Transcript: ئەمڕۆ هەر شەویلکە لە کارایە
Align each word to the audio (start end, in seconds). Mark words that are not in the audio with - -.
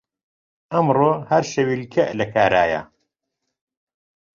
ئەمڕۆ 0.71 1.11
هەر 1.29 1.43
شەویلکە 1.51 2.03
لە 2.19 2.25
کارایە 2.33 2.81